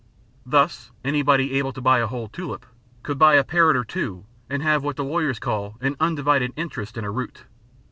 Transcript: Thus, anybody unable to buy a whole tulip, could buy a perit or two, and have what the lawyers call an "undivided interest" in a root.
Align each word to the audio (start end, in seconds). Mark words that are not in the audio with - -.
Thus, 0.47 0.89
anybody 1.05 1.51
unable 1.51 1.73
to 1.73 1.79
buy 1.81 1.99
a 1.99 2.07
whole 2.07 2.27
tulip, 2.27 2.65
could 3.03 3.19
buy 3.19 3.35
a 3.35 3.43
perit 3.43 3.77
or 3.77 3.83
two, 3.83 4.25
and 4.49 4.63
have 4.63 4.83
what 4.83 4.95
the 4.95 5.03
lawyers 5.03 5.37
call 5.37 5.77
an 5.79 5.95
"undivided 5.99 6.53
interest" 6.55 6.97
in 6.97 7.05
a 7.05 7.11
root. 7.11 7.43